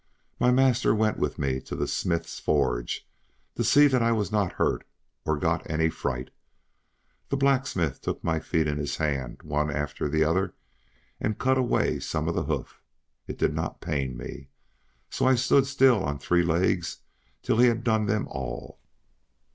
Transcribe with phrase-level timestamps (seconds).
[0.39, 3.07] My master went with me to the smith's forge,
[3.55, 4.83] to see that I was not hurt
[5.25, 6.31] or got any fright.
[7.29, 10.55] The blacksmith took my feet in his hand, one after the other,
[11.19, 12.81] and cut away some of the hoof.
[13.27, 14.49] It did not pain me,
[15.11, 17.01] so I stood still on three legs
[17.43, 18.79] till he had done them all.